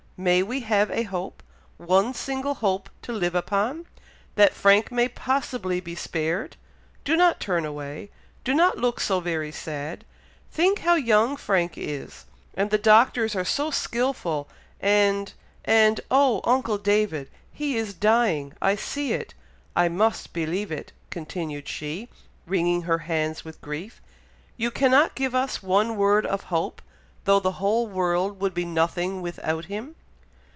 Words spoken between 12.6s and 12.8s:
the